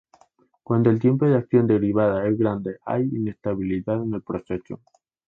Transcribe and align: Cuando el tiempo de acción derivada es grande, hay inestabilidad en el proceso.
Cuando 0.63 0.89
el 0.89 0.99
tiempo 0.99 1.27
de 1.27 1.35
acción 1.37 1.67
derivada 1.67 2.25
es 2.27 2.35
grande, 2.35 2.79
hay 2.87 3.03
inestabilidad 3.03 4.01
en 4.01 4.15
el 4.15 4.23
proceso. 4.23 4.79